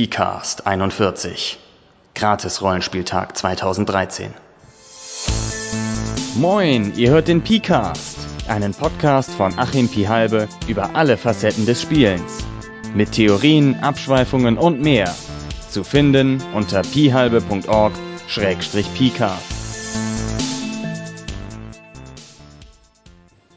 [0.00, 1.58] PCAST 41.
[2.14, 4.32] Gratis Rollenspieltag 2013.
[6.36, 8.16] Moin, ihr hört den PCAST,
[8.48, 12.46] einen Podcast von Achim Pihalbe über alle Facetten des Spielens.
[12.94, 15.14] Mit Theorien, Abschweifungen und mehr.
[15.68, 19.44] Zu finden unter pihalbe.org-pcast.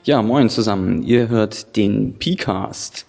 [0.03, 1.03] Ja, moin zusammen.
[1.03, 3.05] Ihr hört den PCAST.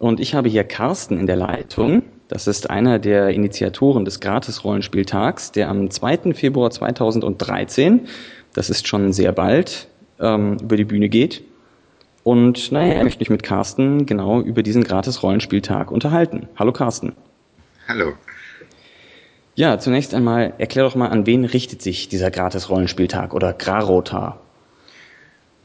[0.00, 2.02] Und ich habe hier Carsten in der Leitung.
[2.28, 6.34] Das ist einer der Initiatoren des Gratis-Rollenspieltags, der am 2.
[6.34, 8.08] Februar 2013,
[8.52, 9.86] das ist schon sehr bald,
[10.18, 11.44] ähm, über die Bühne geht.
[12.24, 16.48] Und naja, ich möchte mich mit Carsten genau über diesen Gratis-Rollenspieltag unterhalten.
[16.56, 17.12] Hallo Carsten.
[17.86, 18.14] Hallo.
[19.54, 24.40] Ja, zunächst einmal erklär doch mal, an wen richtet sich dieser Gratis-Rollenspieltag oder Grarota?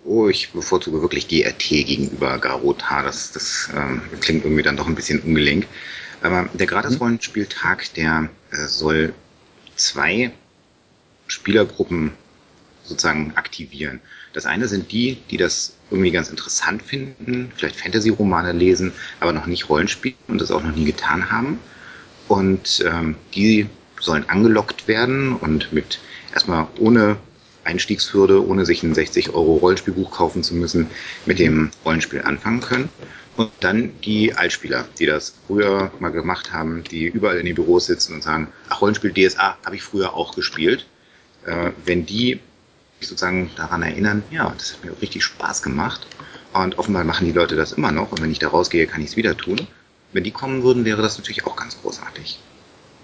[0.05, 3.01] Oh, ich bevorzuge wirklich GRT gegenüber Garota.
[3.01, 5.67] Das, das ähm, klingt irgendwie dann doch ein bisschen ungelenk.
[6.21, 9.13] Aber der Gratis-Rollenspieltag, der äh, soll
[9.75, 10.31] zwei
[11.27, 12.11] Spielergruppen
[12.83, 14.01] sozusagen aktivieren.
[14.33, 19.45] Das eine sind die, die das irgendwie ganz interessant finden, vielleicht Fantasy-Romane lesen, aber noch
[19.45, 21.59] nicht Rollenspielen und das auch noch nie getan haben.
[22.27, 23.67] Und ähm, die
[23.99, 25.99] sollen angelockt werden und mit
[26.33, 27.17] erstmal ohne
[27.63, 30.87] Einstiegshürde, ohne sich ein 60 Euro Rollenspielbuch kaufen zu müssen,
[31.25, 32.89] mit dem Rollenspiel anfangen können.
[33.37, 37.85] Und dann die Altspieler, die das früher mal gemacht haben, die überall in den Büros
[37.85, 40.85] sitzen und sagen, ach, Rollenspiel DSA habe ich früher auch gespielt.
[41.45, 42.39] Äh, wenn die
[42.99, 46.05] sich sozusagen daran erinnern, ja, das hat mir auch richtig Spaß gemacht.
[46.53, 48.11] Und offenbar machen die Leute das immer noch.
[48.11, 49.67] Und wenn ich da rausgehe, kann ich es wieder tun.
[50.11, 52.39] Wenn die kommen würden, wäre das natürlich auch ganz großartig.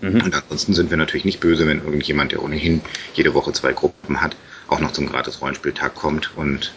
[0.01, 0.21] Mhm.
[0.21, 2.81] Und ansonsten sind wir natürlich nicht böse, wenn irgendjemand, der ohnehin
[3.13, 4.35] jede Woche zwei Gruppen hat,
[4.67, 6.73] auch noch zum Gratis-Rollenspieltag kommt und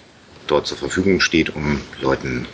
[0.47, 2.47] dort zur Verfügung steht, um Leuten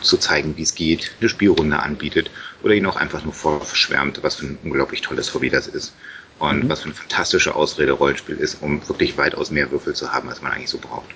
[0.00, 2.30] zu zeigen, wie es geht, eine Spielrunde anbietet
[2.62, 5.94] oder ihn auch einfach nur vorschwärmt, was für ein unglaublich tolles Hobby das ist
[6.38, 6.68] und mhm.
[6.68, 10.42] was für eine fantastische Ausrede Rollenspiel ist, um wirklich weitaus mehr Würfel zu haben, als
[10.42, 11.10] man eigentlich so braucht.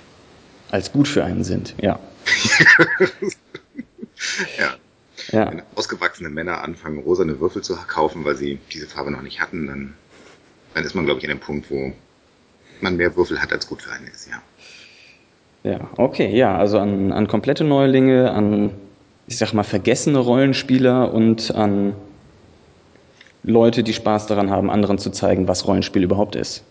[0.70, 1.98] Als gut für einen sind, ja.
[4.58, 4.74] ja.
[5.28, 5.50] ja.
[5.50, 9.66] Wenn ausgewachsene Männer anfangen, rosane Würfel zu kaufen, weil sie diese Farbe noch nicht hatten,
[9.66, 9.94] dann,
[10.74, 11.92] dann ist man, glaube ich, an dem Punkt, wo
[12.80, 14.42] man mehr Würfel hat, als gut für einen ist, ja.
[15.64, 18.70] Ja, okay, ja, also an, an komplette Neulinge, an,
[19.26, 21.94] ich sag mal, vergessene Rollenspieler und an
[23.44, 26.64] Leute, die Spaß daran haben, anderen zu zeigen, was Rollenspiel überhaupt ist.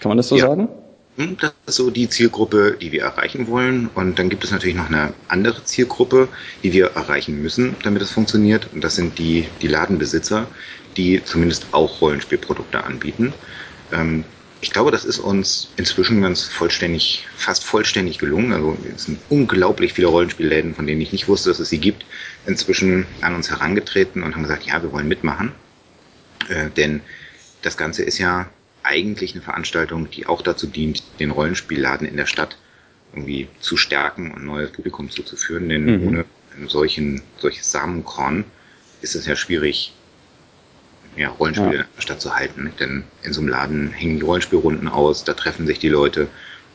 [0.00, 0.46] Kann man das so ja.
[0.46, 0.68] sagen?
[1.16, 3.90] Hm, das ist so die Zielgruppe, die wir erreichen wollen.
[3.94, 6.28] Und dann gibt es natürlich noch eine andere Zielgruppe,
[6.62, 8.68] die wir erreichen müssen, damit es funktioniert.
[8.72, 10.46] Und das sind die, die Ladenbesitzer,
[10.96, 13.32] die zumindest auch Rollenspielprodukte anbieten.
[13.92, 14.24] Ähm,
[14.60, 18.52] ich glaube, das ist uns inzwischen ganz vollständig, fast vollständig gelungen.
[18.52, 22.04] Also es sind unglaublich viele Rollenspielläden, von denen ich nicht wusste, dass es sie gibt,
[22.46, 25.52] inzwischen an uns herangetreten und haben gesagt, ja, wir wollen mitmachen.
[26.48, 27.00] Äh, denn
[27.62, 28.48] das Ganze ist ja
[28.82, 32.56] eigentlich eine Veranstaltung, die auch dazu dient, den Rollenspielladen in der Stadt
[33.12, 35.68] irgendwie zu stärken und neues Publikum zuzuführen.
[35.68, 36.06] Denn mhm.
[36.08, 36.24] ohne
[36.56, 38.44] einen solchen, solches Samenkorn
[39.02, 39.92] ist es ja schwierig,
[41.18, 41.84] ja, Rollenspiele ja.
[41.98, 42.72] statt zu halten.
[42.78, 46.28] Denn in so einem Laden hängen die Rollenspielrunden aus, da treffen sich die Leute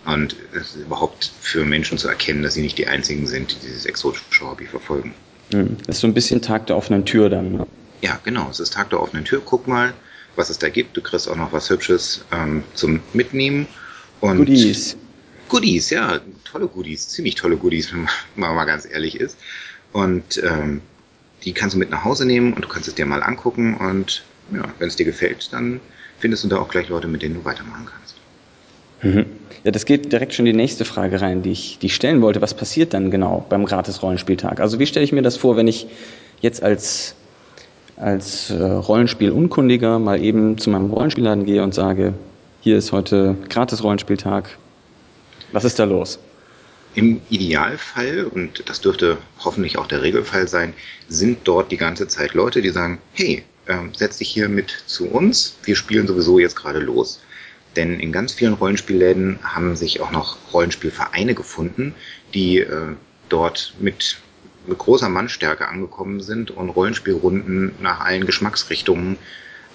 [0.06, 3.68] und es ist überhaupt für Menschen zu erkennen, dass sie nicht die einzigen sind, die
[3.68, 5.14] dieses exotische Hobby verfolgen.
[5.52, 5.78] Hm.
[5.86, 7.54] Das ist so ein bisschen Tag der offenen Tür dann.
[7.54, 7.68] Ne?
[8.02, 8.50] Ja, genau.
[8.50, 9.42] Es ist Tag der offenen Tür.
[9.44, 9.94] Guck mal,
[10.36, 10.98] was es da gibt.
[10.98, 13.68] Du kriegst auch noch was Hübsches ähm, zum Mitnehmen.
[14.20, 14.98] Und Goodies.
[15.48, 16.20] Goodies, ja.
[16.44, 17.08] Tolle Goodies.
[17.08, 19.38] Ziemlich tolle Goodies, wenn man mal ganz ehrlich ist.
[19.94, 20.82] Und ähm,
[21.46, 24.24] die kannst du mit nach Hause nehmen und du kannst es dir mal angucken und
[24.56, 25.80] ja, wenn es dir gefällt, dann
[26.20, 28.16] findest du da auch gleich Leute, mit denen du weitermachen kannst.
[29.02, 29.26] Mhm.
[29.64, 32.42] Ja, das geht direkt schon die nächste Frage rein, die ich, die ich stellen wollte.
[32.42, 34.60] Was passiert dann genau beim Gratis-Rollenspieltag?
[34.60, 35.88] Also wie stelle ich mir das vor, wenn ich
[36.42, 37.16] jetzt als,
[37.96, 42.14] als äh, Rollenspielunkundiger mal eben zu meinem Rollenspielladen gehe und sage,
[42.62, 44.50] hier ist heute Gratis-Rollenspieltag.
[45.54, 46.20] Was ist da los?
[46.96, 50.74] Im Idealfall, und das dürfte hoffentlich auch der Regelfall sein,
[51.08, 55.08] sind dort die ganze Zeit Leute, die sagen, hey, ähm, setz dich hier mit zu
[55.08, 55.58] uns.
[55.64, 57.22] Wir spielen sowieso jetzt gerade los.
[57.76, 61.96] Denn in ganz vielen Rollenspielläden haben sich auch noch Rollenspielvereine gefunden,
[62.34, 62.96] die äh,
[63.30, 64.18] dort mit,
[64.68, 69.18] mit großer Mannstärke angekommen sind und Rollenspielrunden nach allen Geschmacksrichtungen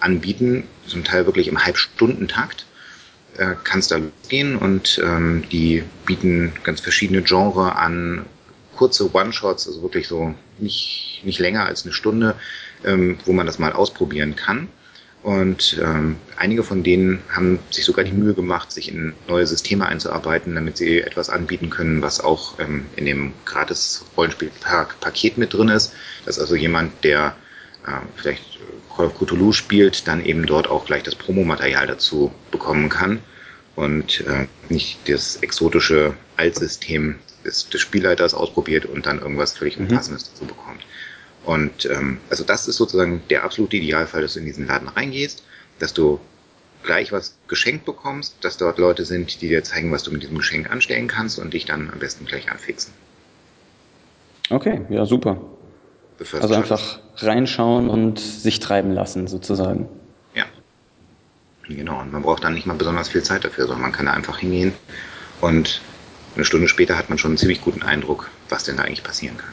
[0.01, 2.67] anbieten, zum Teil wirklich im Halbstundentakt.
[3.37, 8.27] Äh, kannst da losgehen und ähm, die bieten ganz verschiedene Genre an,
[8.77, 12.37] kurze One-Shots, also wirklich so nicht, nicht länger als eine Stunde,
[12.85, 14.69] ähm, wo man das mal ausprobieren kann.
[15.23, 19.87] Und ähm, einige von denen haben sich sogar die Mühe gemacht, sich in neue Systeme
[19.87, 25.69] einzuarbeiten, damit sie etwas anbieten können, was auch ähm, in dem gratis Rollenspielpaket mit drin
[25.69, 25.93] ist.
[26.25, 27.35] Das ist also jemand, der
[27.87, 28.59] äh, vielleicht
[28.95, 33.21] Call of Cthulhu spielt, dann eben dort auch gleich das Promomaterial dazu bekommen kann
[33.77, 39.87] und äh, nicht das exotische Altsystem des, des Spielleiters ausprobiert und dann irgendwas völlig mhm.
[39.87, 40.29] Unpassendes mhm.
[40.33, 40.83] dazu bekommt.
[41.45, 45.45] Und ähm, also das ist sozusagen der absolute Idealfall, dass du in diesen Laden reingehst,
[45.79, 46.21] dass du
[46.83, 50.39] gleich was geschenkt bekommst, dass dort Leute sind, die dir zeigen, was du mit diesem
[50.39, 52.93] Geschenk anstellen kannst und dich dann am besten gleich anfixen.
[54.51, 55.41] Okay, ja, super.
[56.41, 59.89] Also einfach reinschauen und sich treiben lassen, sozusagen.
[60.35, 60.47] Ja.
[61.69, 64.13] Genau, und man braucht dann nicht mal besonders viel Zeit dafür, sondern man kann da
[64.13, 64.73] einfach hingehen
[65.41, 65.81] und
[66.35, 69.37] eine Stunde später hat man schon einen ziemlich guten Eindruck, was denn da eigentlich passieren
[69.37, 69.53] kann.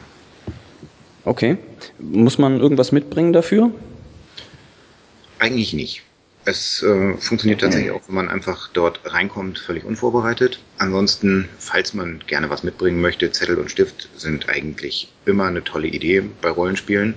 [1.26, 1.58] Okay.
[1.98, 3.72] Muss man irgendwas mitbringen dafür?
[5.40, 6.02] Eigentlich nicht.
[6.44, 10.60] Es äh, funktioniert tatsächlich auch, wenn man einfach dort reinkommt, völlig unvorbereitet.
[10.78, 15.88] Ansonsten, falls man gerne was mitbringen möchte, Zettel und Stift sind eigentlich immer eine tolle
[15.88, 17.14] Idee bei Rollenspielen.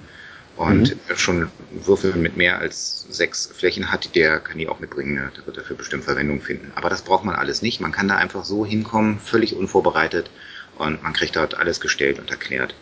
[0.58, 1.16] Und mhm.
[1.16, 5.16] schon Würfel mit mehr als sechs Flächen hat, der kann die auch mitbringen.
[5.38, 6.72] Der wird dafür bestimmt Verwendung finden.
[6.74, 7.80] Aber das braucht man alles nicht.
[7.80, 10.32] Man kann da einfach so hinkommen, völlig unvorbereitet.
[10.80, 12.74] Und man kriegt dort alles gestellt und erklärt.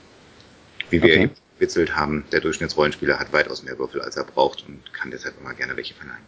[0.90, 1.30] Wie wir okay.
[1.56, 5.54] gewitzelt haben, der Durchschnittsrollenspieler hat weitaus mehr Würfel, als er braucht und kann deshalb immer
[5.54, 6.24] gerne welche verleihen.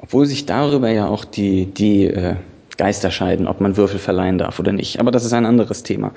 [0.00, 2.36] Obwohl sich darüber ja auch die, die äh,
[2.76, 5.00] Geister scheiden, ob man Würfel verleihen darf oder nicht.
[5.00, 6.12] Aber das ist ein anderes Thema.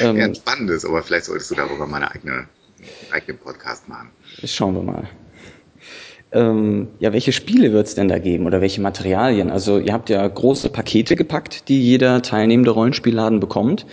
[0.00, 2.46] Ähm, ja, ein spannendes, aber vielleicht solltest du darüber mal eine eigene, einen
[3.12, 4.10] eigenen Podcast machen.
[4.44, 5.08] Schauen wir mal.
[6.30, 9.50] Ähm, ja, welche Spiele wird es denn da geben oder welche Materialien?
[9.50, 13.86] Also ihr habt ja große Pakete gepackt, die jeder teilnehmende Rollenspielladen bekommt.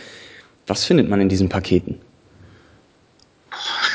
[0.68, 2.01] Was findet man in diesen Paketen?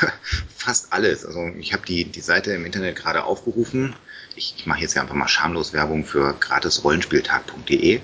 [0.57, 1.25] Fast alles.
[1.25, 3.95] Also ich habe die, die Seite im Internet gerade aufgerufen
[4.35, 7.99] ich, ich mache jetzt ja einfach mal schamlos Werbung für gratisrollenspieltag.de.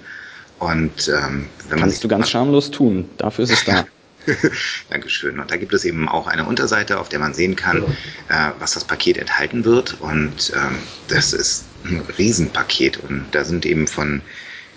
[0.60, 3.86] Und ähm, wenn man Kannst du ganz schamlos tun, dafür ist es da.
[4.90, 5.40] Dankeschön.
[5.40, 7.84] Und da gibt es eben auch eine Unterseite, auf der man sehen kann,
[8.30, 10.02] äh, was das Paket enthalten wird.
[10.02, 10.78] Und ähm,
[11.08, 12.98] das ist ein Riesenpaket.
[12.98, 14.22] Und da sind eben von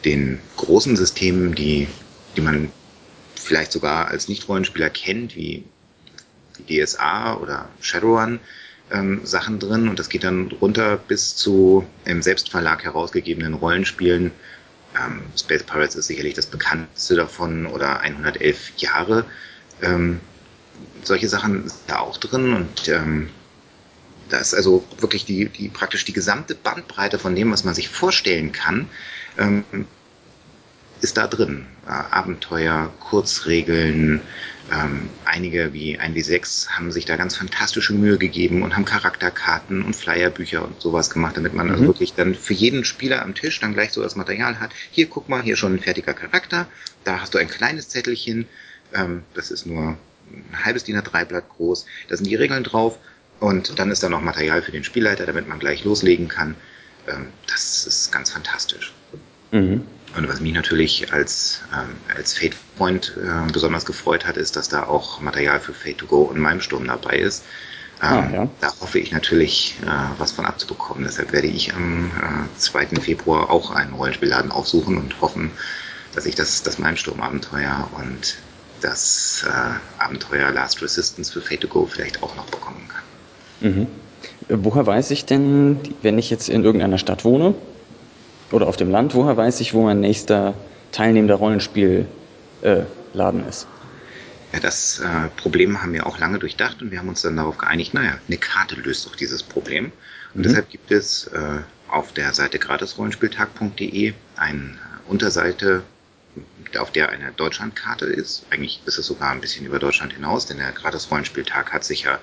[0.05, 1.89] den großen Systemen, die,
[2.37, 2.71] die man
[3.35, 5.65] vielleicht sogar als Nicht-Rollenspieler kennt, wie
[6.61, 8.41] DSA oder Shadowrun,
[8.91, 14.33] ähm, Sachen drin und das geht dann runter bis zu im Selbstverlag herausgegebenen Rollenspielen.
[14.97, 19.25] Ähm, Space Pirates ist sicherlich das bekannteste davon oder 111 Jahre.
[19.83, 20.21] Ähm,
[21.03, 23.31] solche Sachen sind da auch drin und ähm,
[24.29, 27.89] da ist also wirklich die, die praktisch die gesamte Bandbreite von dem, was man sich
[27.89, 28.89] vorstellen kann,
[29.39, 29.65] ähm,
[31.01, 31.67] ist da drin.
[31.87, 34.21] Äh, Abenteuer, Kurzregeln,
[34.73, 39.97] ähm, einige wie 1W6 haben sich da ganz fantastische Mühe gegeben und haben Charakterkarten und
[39.97, 41.89] Flyerbücher und sowas gemacht, damit man also mhm.
[41.89, 44.71] also wirklich dann für jeden Spieler am Tisch dann gleich so das Material hat.
[44.91, 46.67] Hier, guck mal, hier schon ein fertiger Charakter.
[47.05, 48.47] Da hast du ein kleines Zettelchen.
[48.95, 49.97] Ähm, das ist nur
[50.31, 51.87] ein halbes DIN A3 Blatt groß.
[52.09, 52.99] Da sind die Regeln drauf.
[53.41, 56.55] Und dann ist da noch Material für den Spielleiter, damit man gleich loslegen kann.
[57.09, 58.93] Ähm, das ist ganz fantastisch.
[59.51, 59.85] Mhm.
[60.17, 64.69] Und was mich natürlich als, ähm, als Fate Point äh, besonders gefreut hat, ist, dass
[64.69, 67.45] da auch Material für Fate to Go und Malmsturm dabei ist.
[68.03, 68.49] Ähm, ah, ja.
[68.61, 69.87] Da hoffe ich natürlich, äh,
[70.19, 71.05] was von abzubekommen.
[71.05, 72.87] Deshalb werde ich am äh, 2.
[73.01, 75.51] Februar auch einen Rollenspielladen aufsuchen und hoffen,
[76.15, 78.37] dass ich das, das Malmsturm-Abenteuer und
[78.81, 83.71] das äh, Abenteuer Last Resistance für Fate to Go vielleicht auch noch bekommen kann.
[83.73, 83.87] Mhm.
[84.49, 87.55] Woher weiß ich denn, wenn ich jetzt in irgendeiner Stadt wohne,
[88.53, 90.55] oder auf dem Land, woher weiß ich, wo mein nächster
[90.93, 92.07] teilnehmender Rollenspielladen
[92.63, 93.67] äh, ist?
[94.53, 97.59] Ja, das äh, Problem haben wir auch lange durchdacht und wir haben uns dann darauf
[97.59, 99.93] geeinigt, naja, eine Karte löst doch dieses Problem.
[100.35, 100.43] Und mhm.
[100.43, 104.79] deshalb gibt es äh, auf der Seite gratisrollenspieltag.de eine
[105.09, 105.83] Unterseite,
[106.79, 108.45] auf der eine Deutschlandkarte ist.
[108.51, 112.19] Eigentlich ist es sogar ein bisschen über Deutschland hinaus, denn der Gratis-Rollenspieltag hat sich ja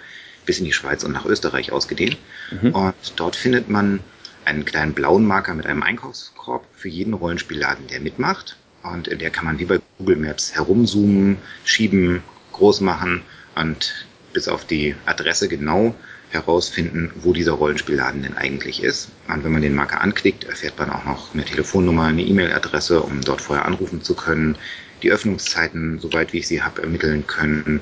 [0.46, 2.18] bis in die Schweiz und nach Österreich ausgedehnt.
[2.52, 2.72] Mhm.
[2.72, 4.00] Und dort findet man
[4.48, 8.58] einen kleinen blauen Marker mit einem Einkaufskorb für jeden Rollenspielladen, der mitmacht.
[8.82, 12.24] Und in der kann man wie bei Google Maps herumzoomen, schieben,
[12.54, 13.22] groß machen
[13.56, 15.94] und bis auf die Adresse genau
[16.30, 19.10] herausfinden, wo dieser Rollenspielladen denn eigentlich ist.
[19.28, 23.22] Und wenn man den Marker anklickt, erfährt man auch noch eine Telefonnummer, eine E-Mail-Adresse, um
[23.22, 24.58] dort vorher anrufen zu können,
[25.04, 27.82] die Öffnungszeiten, soweit wie ich sie habe, ermitteln können.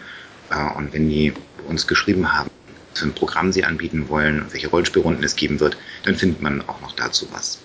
[0.49, 1.33] Äh, und wenn die
[1.67, 2.49] uns geschrieben haben,
[2.95, 6.61] für ein Programm sie anbieten wollen und welche Rollenspielrunden es geben wird, dann findet man
[6.67, 7.59] auch noch dazu was.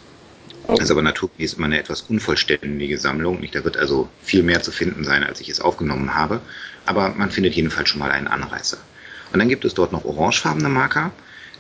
[0.64, 0.74] Okay.
[0.76, 3.44] Das ist aber naturgemäß immer eine etwas unvollständige Sammlung.
[3.52, 6.40] Da wird also viel mehr zu finden sein, als ich es aufgenommen habe.
[6.86, 8.78] Aber man findet jedenfalls schon mal einen Anreißer.
[9.32, 11.12] Und dann gibt es dort noch orangefarbene Marker.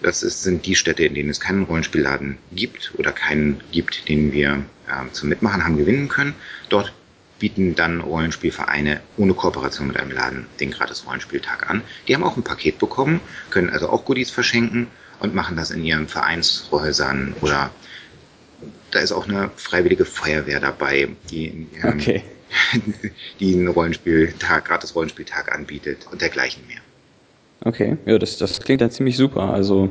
[0.02, 4.32] Das ist, sind die Städte, in denen es keinen Rollenspielladen gibt oder keinen gibt, den
[4.32, 6.34] wir äh, zum Mitmachen haben gewinnen können.
[6.68, 6.92] Dort
[7.40, 11.82] bieten dann Rollenspielvereine ohne Kooperation mit einem Laden den gratis Rollenspieltag an.
[12.06, 13.20] Die haben auch ein Paket bekommen,
[13.50, 14.86] können also auch Goodies verschenken
[15.18, 17.70] und machen das in ihren Vereinshäusern oder
[18.92, 22.22] da ist auch eine freiwillige Feuerwehr dabei, die, ähm, okay.
[23.40, 26.80] die einen Rollenspieltag, gratis Rollenspieltag anbietet und dergleichen mehr.
[27.64, 29.52] Okay, ja, das, das klingt dann ziemlich super.
[29.52, 29.90] Also,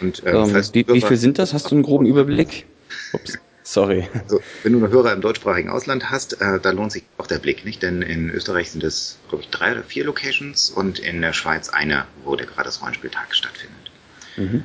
[0.00, 1.52] und, ähm, ähm, wie, wie viel sind das?
[1.54, 2.66] Hast du einen groben Überblick?
[3.12, 3.38] Ups.
[3.70, 4.08] Sorry.
[4.24, 7.38] Also, wenn du einen Hörer im deutschsprachigen Ausland hast, äh, da lohnt sich auch der
[7.38, 7.84] Blick, nicht?
[7.84, 11.68] Denn in Österreich sind es, glaube ich, drei oder vier Locations und in der Schweiz
[11.68, 13.92] eine, wo der gratis Rollenspieltag stattfindet.
[14.36, 14.64] Mhm.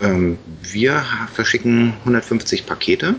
[0.00, 3.16] Ähm, wir verschicken 150 Pakete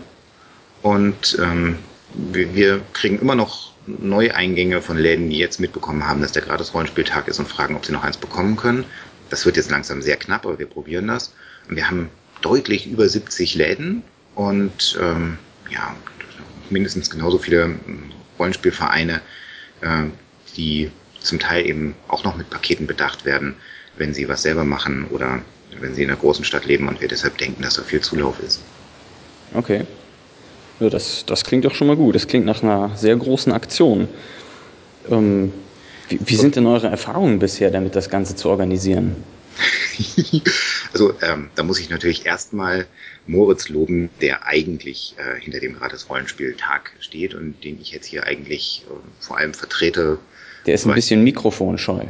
[0.82, 1.78] und ähm,
[2.12, 6.74] wir, wir kriegen immer noch Neueingänge von Läden, die jetzt mitbekommen haben, dass der gratis
[6.74, 8.84] Rollenspieltag ist und fragen, ob sie noch eins bekommen können.
[9.28, 11.32] Das wird jetzt langsam sehr knapp, aber wir probieren das.
[11.68, 12.10] Und wir haben
[12.42, 14.02] deutlich über 70 Läden
[14.40, 15.36] und ähm,
[15.70, 15.94] ja,
[16.70, 17.74] mindestens genauso viele
[18.38, 19.20] Rollenspielvereine,
[19.82, 20.04] äh,
[20.56, 23.56] die zum Teil eben auch noch mit Paketen bedacht werden,
[23.98, 25.42] wenn sie was selber machen oder
[25.78, 28.40] wenn sie in einer großen Stadt leben und wir deshalb denken, dass da viel Zulauf
[28.40, 28.62] ist.
[29.52, 29.84] Okay.
[30.80, 32.14] Ja, das, das klingt doch schon mal gut.
[32.14, 34.08] Das klingt nach einer sehr großen Aktion.
[35.10, 35.52] Ähm,
[36.08, 39.16] wie, wie sind denn eure Erfahrungen bisher damit, das Ganze zu organisieren?
[40.92, 42.86] also ähm, da muss ich natürlich erstmal
[43.26, 48.24] Moritz loben, der eigentlich äh, hinter dem gratis Rollenspiel-Tag steht und den ich jetzt hier
[48.24, 50.18] eigentlich äh, vor allem vertrete.
[50.66, 52.06] Der ist ein bisschen mikrofonscheu.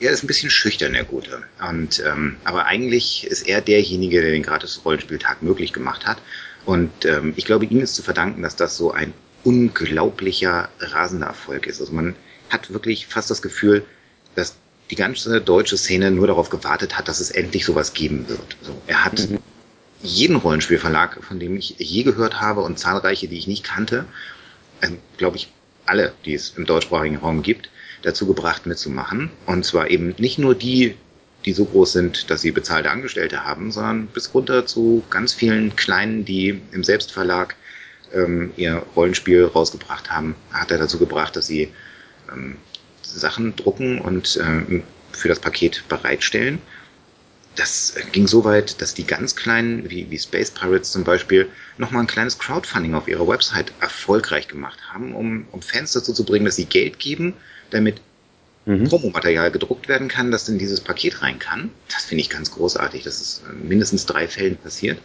[0.00, 1.42] Er ist ein bisschen schüchtern, der Gute.
[1.66, 6.18] Und, ähm, aber eigentlich ist er derjenige, der den gratis Rollenspieltag möglich gemacht hat.
[6.64, 11.66] Und ähm, ich glaube, ihm ist zu verdanken, dass das so ein unglaublicher rasender Erfolg
[11.66, 11.80] ist.
[11.80, 12.14] Also man
[12.50, 13.84] hat wirklich fast das Gefühl,
[14.34, 14.54] dass
[14.90, 18.56] die ganze deutsche Szene nur darauf gewartet hat, dass es endlich sowas geben wird.
[18.62, 19.38] So, er hat mhm.
[20.02, 24.06] jeden Rollenspielverlag, von dem ich je gehört habe und zahlreiche, die ich nicht kannte,
[24.82, 25.52] ähm, glaube ich,
[25.84, 27.70] alle, die es im deutschsprachigen Raum gibt,
[28.02, 29.30] dazu gebracht mitzumachen.
[29.46, 30.94] Und zwar eben nicht nur die,
[31.44, 35.76] die so groß sind, dass sie bezahlte Angestellte haben, sondern bis runter zu ganz vielen
[35.76, 37.56] kleinen, die im Selbstverlag
[38.12, 41.72] ähm, ihr Rollenspiel rausgebracht haben, hat er dazu gebracht, dass sie
[42.32, 42.56] ähm,
[43.14, 46.58] Sachen drucken und äh, für das Paket bereitstellen.
[47.56, 52.04] Das ging so weit, dass die ganz kleinen, wie, wie Space Pirates zum Beispiel, nochmal
[52.04, 56.44] ein kleines Crowdfunding auf ihrer Website erfolgreich gemacht haben, um, um Fans dazu zu bringen,
[56.44, 57.34] dass sie Geld geben,
[57.70, 58.00] damit
[58.64, 58.84] mhm.
[58.84, 61.70] Promomaterial gedruckt werden kann, das in dieses Paket rein kann.
[61.92, 63.02] Das finde ich ganz großartig.
[63.02, 64.98] Das ist in mindestens drei Fällen passiert.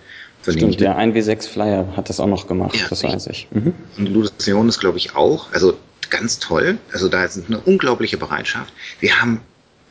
[0.48, 3.48] Stimmt, der 1W6 Flyer hat das auch noch gemacht, ja, das weiß ich.
[3.52, 3.74] Mhm.
[3.98, 5.52] Und Illusion ist, glaube ich, auch.
[5.54, 5.78] Also
[6.14, 6.78] ganz toll.
[6.92, 8.72] Also da ist eine unglaubliche Bereitschaft.
[9.00, 9.42] Wir haben,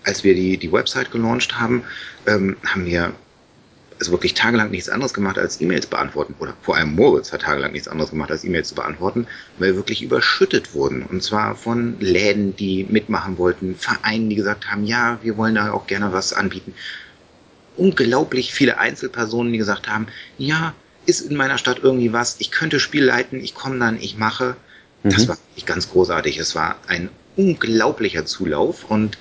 [0.04, 1.82] als wir die, die Website gelauncht haben,
[2.26, 3.12] ähm, haben wir
[3.98, 6.34] also wirklich tagelang nichts anderes gemacht als E-Mails beantworten.
[6.38, 9.26] Oder vor allem Moritz hat tagelang nichts anderes gemacht als E-Mails zu beantworten,
[9.58, 11.02] weil wir wirklich überschüttet wurden.
[11.02, 15.72] Und zwar von Läden, die mitmachen wollten, Vereinen, die gesagt haben, ja, wir wollen da
[15.72, 16.74] auch gerne was anbieten.
[17.76, 20.06] Unglaublich viele Einzelpersonen, die gesagt haben,
[20.38, 20.74] ja,
[21.04, 24.56] ist in meiner Stadt irgendwie was, ich könnte Spiel leiten, ich komme dann, ich mache.
[25.02, 25.28] Das mhm.
[25.28, 26.38] war nicht ganz großartig.
[26.38, 29.18] Es war ein unglaublicher Zulauf und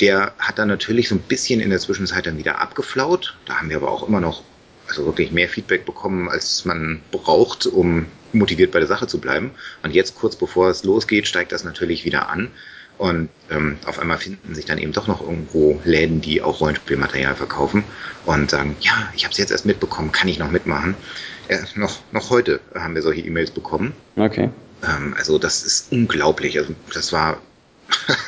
[0.00, 3.36] der hat dann natürlich so ein bisschen in der Zwischenzeit dann wieder abgeflaut.
[3.46, 4.42] Da haben wir aber auch immer noch
[4.88, 9.50] also wirklich mehr Feedback bekommen, als man braucht, um motiviert bei der Sache zu bleiben.
[9.82, 12.50] Und jetzt kurz bevor es losgeht, steigt das natürlich wieder an.
[12.96, 17.36] Und ähm, auf einmal finden sich dann eben doch noch irgendwo Läden, die auch Rollenspielmaterial
[17.36, 17.84] verkaufen
[18.26, 20.96] und sagen, ja, ich habe es jetzt erst mitbekommen, kann ich noch mitmachen?
[21.48, 23.92] Ja, noch, noch heute haben wir solche E-Mails bekommen.
[24.16, 24.50] Okay.
[24.82, 26.58] Ähm, also das ist unglaublich.
[26.58, 27.40] Also das war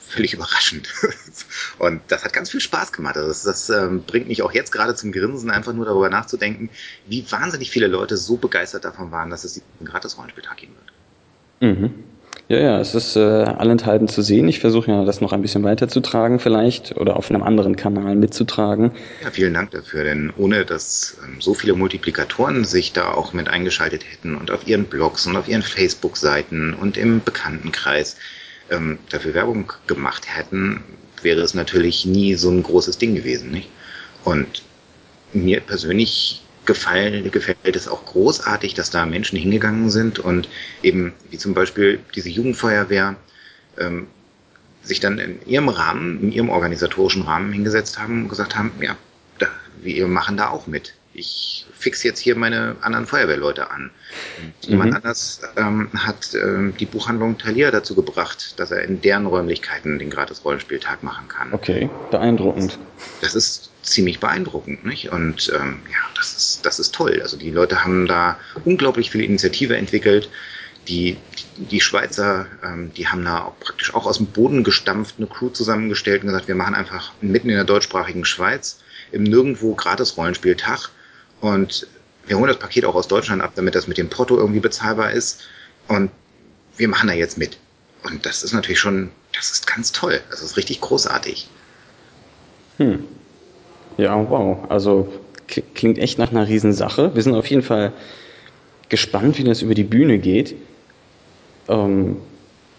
[0.00, 0.88] völlig überraschend.
[1.78, 3.16] Und das hat ganz viel Spaß gemacht.
[3.16, 6.70] Also das, das ähm, bringt mich auch jetzt gerade zum Grinsen, einfach nur darüber nachzudenken,
[7.06, 10.74] wie wahnsinnig viele Leute so begeistert davon waren, dass es diesen Gratis-Rollenspieltag geben
[11.60, 11.78] wird.
[11.78, 12.04] Mhm.
[12.54, 14.46] Ja, ja, es ist äh, allenthalben zu sehen.
[14.46, 18.92] Ich versuche ja, das noch ein bisschen weiterzutragen vielleicht oder auf einem anderen Kanal mitzutragen.
[19.24, 23.48] Ja, vielen Dank dafür, denn ohne dass ähm, so viele Multiplikatoren sich da auch mit
[23.48, 28.18] eingeschaltet hätten und auf ihren Blogs und auf ihren Facebook-Seiten und im Bekanntenkreis
[28.70, 30.84] ähm, dafür Werbung gemacht hätten,
[31.22, 33.50] wäre es natürlich nie so ein großes Ding gewesen.
[33.50, 33.68] Nicht?
[34.22, 34.62] Und
[35.32, 40.48] mir persönlich gefallen, gefällt es auch großartig, dass da Menschen hingegangen sind und
[40.82, 43.16] eben, wie zum Beispiel diese Jugendfeuerwehr,
[43.78, 44.06] ähm,
[44.82, 48.96] sich dann in ihrem Rahmen, in ihrem organisatorischen Rahmen hingesetzt haben und gesagt haben, ja,
[49.38, 49.46] da,
[49.82, 50.94] wir machen da auch mit.
[51.14, 53.90] Ich fix jetzt hier meine anderen Feuerwehrleute an.
[54.38, 54.72] Und mhm.
[54.72, 59.98] jemand anders ähm, hat ähm, die Buchhandlung Thalia dazu gebracht, dass er in deren Räumlichkeiten
[59.98, 61.52] den Gratis-Rollenspieltag machen kann.
[61.52, 62.78] Okay, beeindruckend.
[63.20, 65.12] Das ist ziemlich beeindruckend, nicht?
[65.12, 67.20] Und ähm, ja, das ist, das ist toll.
[67.22, 70.30] Also die Leute haben da unglaublich viel Initiative entwickelt.
[70.88, 71.16] Die,
[71.56, 75.48] die Schweizer, ähm, die haben da auch praktisch auch aus dem Boden gestampft, eine Crew
[75.48, 78.80] zusammengestellt und gesagt, wir machen einfach mitten in der deutschsprachigen Schweiz
[79.12, 80.90] im Nirgendwo gratis Rollenspieltag
[81.44, 81.86] und
[82.26, 85.12] wir holen das Paket auch aus Deutschland ab, damit das mit dem Porto irgendwie bezahlbar
[85.12, 85.42] ist
[85.88, 86.10] und
[86.76, 87.58] wir machen da jetzt mit.
[88.02, 90.20] Und das ist natürlich schon, das ist ganz toll.
[90.30, 91.48] Das ist richtig großartig.
[92.78, 93.04] Hm.
[93.96, 94.58] Ja, wow.
[94.68, 95.12] Also
[95.74, 97.14] klingt echt nach einer Riesensache.
[97.14, 97.92] Wir sind auf jeden Fall
[98.88, 100.54] gespannt, wie das über die Bühne geht.
[101.68, 102.16] Ähm,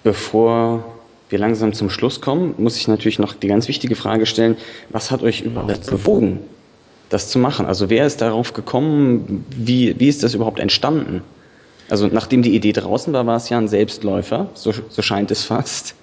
[0.03, 0.95] bevor
[1.29, 4.57] wir langsam zum Schluss kommen, muss ich natürlich noch die ganz wichtige Frage stellen,
[4.89, 6.41] was hat euch überhaupt bewogen,
[7.09, 7.65] das zu machen?
[7.65, 9.45] Also wer ist darauf gekommen?
[9.50, 11.21] Wie, wie ist das überhaupt entstanden?
[11.89, 15.43] Also nachdem die Idee draußen war, war es ja ein Selbstläufer, so, so scheint es
[15.43, 15.93] fast.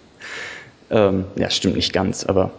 [0.90, 2.52] Ähm, ja, stimmt nicht ganz, aber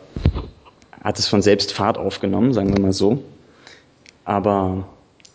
[1.04, 3.24] hat es von selbst Fahrt aufgenommen, sagen wir mal so.
[4.26, 4.88] Aber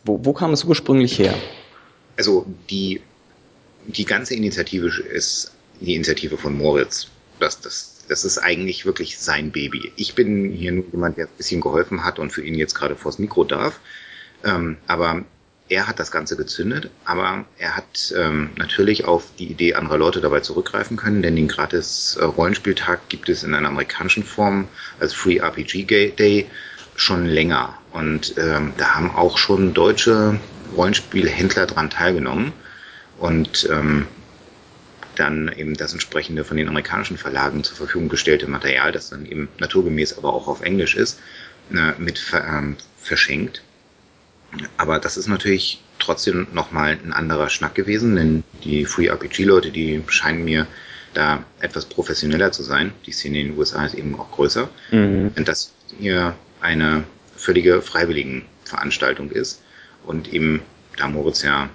[0.05, 1.35] wo, wo kam es ursprünglich her?
[2.17, 3.01] Also die,
[3.87, 7.09] die ganze Initiative ist die Initiative von Moritz.
[7.39, 9.93] Das, das, das ist eigentlich wirklich sein Baby.
[9.97, 12.97] Ich bin hier nur jemand, der ein bisschen geholfen hat und für ihn jetzt gerade
[12.97, 13.81] vors Mikro darf.
[14.45, 15.25] Ähm, aber
[15.69, 20.21] er hat das Ganze gezündet, aber er hat ähm, natürlich auf die Idee anderer Leute
[20.21, 25.13] dabei zurückgreifen können, denn den gratis äh, Rollenspieltag gibt es in einer amerikanischen Form als
[25.13, 26.47] Free RPG Day
[26.97, 27.79] schon länger.
[27.93, 30.41] Und ähm, da haben auch schon deutsche
[30.75, 32.53] Rollenspielhändler dran teilgenommen
[33.19, 34.07] und ähm,
[35.19, 39.49] dann eben das entsprechende von den amerikanischen Verlagen zur Verfügung gestellte Material, das dann eben
[39.59, 41.21] naturgemäß aber auch auf Englisch ist,
[41.73, 43.63] äh, mit ähm, verschenkt.
[44.77, 50.03] Aber das ist natürlich trotzdem nochmal ein anderer Schnack gewesen, denn die Free RPG-Leute, die
[50.09, 50.67] scheinen mir
[51.15, 52.93] da etwas professioneller zu sein.
[53.07, 54.69] Die Szene in den USA ist eben auch größer.
[54.91, 55.33] Mhm.
[55.37, 57.05] Und das hier eine
[57.37, 59.63] völlige Freiwilligenveranstaltung ist.
[60.05, 60.63] Und eben,
[60.97, 61.69] da Moritz ja,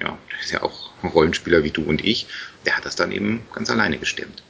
[0.00, 2.26] ja, ist ja auch ein Rollenspieler wie du und ich,
[2.64, 4.42] der hat das dann eben ganz alleine gestemmt.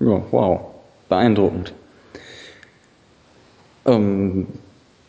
[0.00, 0.60] Ja, wow.
[1.08, 1.72] Beeindruckend.
[3.86, 4.46] Ähm,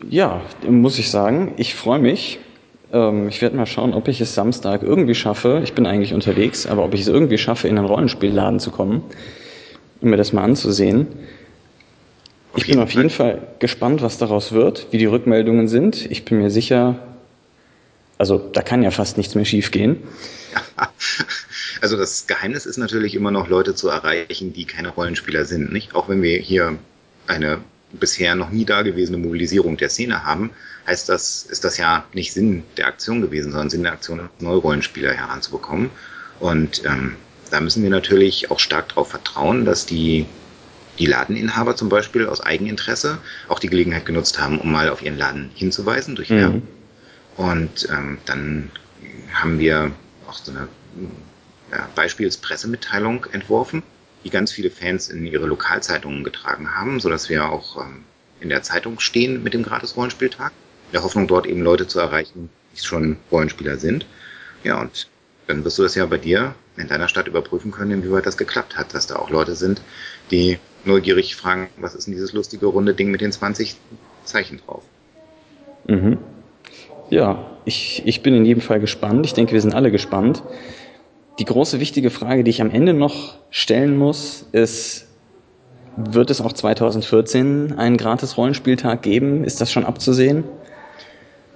[0.09, 2.39] ja, muss ich sagen, ich freue mich.
[2.91, 5.61] Ähm, ich werde mal schauen, ob ich es Samstag irgendwie schaffe.
[5.63, 9.03] Ich bin eigentlich unterwegs, aber ob ich es irgendwie schaffe, in einen Rollenspielladen zu kommen,
[10.01, 11.07] um mir das mal anzusehen.
[12.57, 16.09] Ich bin auf jeden Fall gespannt, was daraus wird, wie die Rückmeldungen sind.
[16.09, 16.99] Ich bin mir sicher,
[18.17, 19.97] also da kann ja fast nichts mehr schiefgehen.
[21.81, 25.93] Also das Geheimnis ist natürlich immer noch Leute zu erreichen, die keine Rollenspieler sind, nicht?
[25.93, 26.79] Auch wenn wir hier
[27.27, 27.59] eine
[27.91, 30.51] bisher noch nie dagewesene Mobilisierung der Szene haben,
[30.87, 34.57] heißt das, ist das ja nicht Sinn der Aktion gewesen, sondern Sinn der Aktion, neue
[34.57, 35.89] Rollenspieler heranzubekommen.
[36.39, 37.15] Und ähm,
[37.51, 40.25] da müssen wir natürlich auch stark darauf vertrauen, dass die,
[40.99, 45.17] die Ladeninhaber zum Beispiel aus Eigeninteresse auch die Gelegenheit genutzt haben, um mal auf ihren
[45.17, 46.63] Laden hinzuweisen durch Werbung.
[47.37, 48.71] Und ähm, dann
[49.33, 49.91] haben wir
[50.27, 50.67] auch so eine
[51.71, 53.83] ja, Beispielspressemitteilung entworfen,
[54.23, 58.03] die ganz viele Fans in ihre Lokalzeitungen getragen haben, sodass wir auch ähm,
[58.39, 60.51] in der Zeitung stehen mit dem Gratis-Rollenspieltag,
[60.87, 64.05] in der Hoffnung, dort eben Leute zu erreichen, die schon Rollenspieler sind.
[64.63, 65.07] Ja, und
[65.47, 68.77] dann wirst du das ja bei dir in deiner Stadt überprüfen können, inwieweit das geklappt
[68.77, 69.81] hat, dass da auch Leute sind,
[70.31, 73.75] die neugierig fragen, was ist denn dieses lustige runde Ding mit den 20
[74.23, 74.83] Zeichen drauf.
[75.87, 76.17] Mhm.
[77.09, 79.25] Ja, ich, ich bin in jedem Fall gespannt.
[79.25, 80.43] Ich denke, wir sind alle gespannt.
[81.39, 85.05] Die große wichtige Frage, die ich am Ende noch stellen muss, ist,
[85.97, 89.43] wird es auch 2014 einen gratis Rollenspieltag geben?
[89.43, 90.43] Ist das schon abzusehen?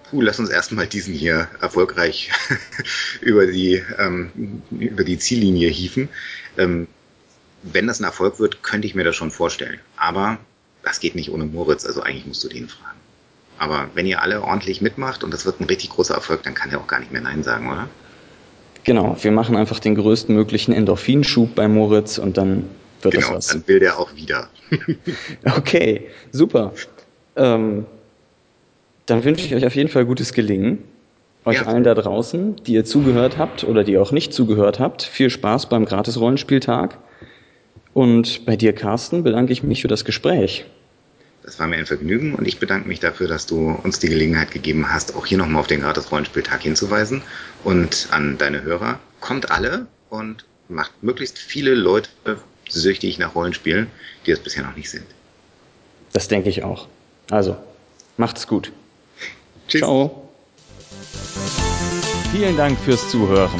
[0.09, 2.31] Puh, lass uns erstmal diesen hier erfolgreich
[3.21, 6.09] über die ähm, über die Ziellinie hieven.
[6.57, 6.87] Ähm,
[7.61, 9.79] wenn das ein Erfolg wird, könnte ich mir das schon vorstellen.
[9.97, 10.39] Aber
[10.83, 12.97] das geht nicht ohne Moritz, also eigentlich musst du den fragen.
[13.59, 16.71] Aber wenn ihr alle ordentlich mitmacht und das wird ein richtig großer Erfolg, dann kann
[16.71, 17.87] er auch gar nicht mehr Nein sagen, oder?
[18.85, 22.69] Genau, wir machen einfach den größtmöglichen Endorphinschub bei Moritz und dann
[23.01, 23.47] wird genau, das was.
[23.47, 24.47] Dann will der auch wieder.
[25.57, 26.73] okay, super.
[27.35, 27.85] Ähm,
[29.05, 30.83] dann wünsche ich euch auf jeden Fall gutes Gelingen.
[31.45, 31.67] Euch ja.
[31.67, 35.67] allen da draußen, die ihr zugehört habt oder die auch nicht zugehört habt, viel Spaß
[35.67, 36.97] beim Gratis-Rollenspieltag.
[37.93, 40.65] Und bei dir, Carsten, bedanke ich mich für das Gespräch.
[41.49, 44.51] Das war mir ein Vergnügen und ich bedanke mich dafür, dass du uns die Gelegenheit
[44.51, 47.23] gegeben hast, auch hier nochmal auf den Gratis-Rollenspieltag hinzuweisen.
[47.63, 52.11] Und an deine Hörer, kommt alle und macht möglichst viele Leute
[52.69, 53.87] süchtig nach Rollenspielen,
[54.27, 55.05] die es bisher noch nicht sind.
[56.13, 56.87] Das denke ich auch.
[57.31, 57.57] Also,
[58.17, 58.71] macht's gut.
[59.67, 59.81] Tschüss.
[59.81, 60.29] Ciao.
[62.31, 63.59] Vielen Dank fürs Zuhören.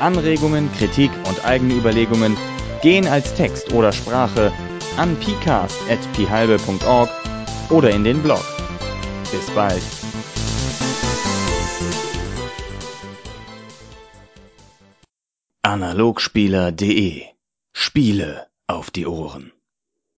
[0.00, 2.36] Anregungen, Kritik und eigene Überlegungen
[2.82, 4.52] gehen als Text oder Sprache
[4.96, 7.10] an pcast.phalbe.org
[7.70, 8.44] oder in den Blog.
[9.30, 9.82] Bis bald.
[15.62, 17.24] Analogspieler.de
[17.72, 19.52] Spiele auf die Ohren.